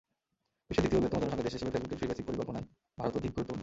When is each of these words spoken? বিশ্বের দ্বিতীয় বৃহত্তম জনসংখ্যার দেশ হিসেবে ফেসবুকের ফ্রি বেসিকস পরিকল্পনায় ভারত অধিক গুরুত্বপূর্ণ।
বিশ্বের 0.69 0.81
দ্বিতীয় 0.89 1.01
বৃহত্তম 1.01 1.19
জনসংখ্যার 1.23 1.45
দেশ 1.45 1.53
হিসেবে 1.55 1.71
ফেসবুকের 1.73 1.97
ফ্রি 1.99 2.07
বেসিকস 2.09 2.27
পরিকল্পনায় 2.29 2.65
ভারত 2.99 3.13
অধিক 3.19 3.31
গুরুত্বপূর্ণ। 3.35 3.59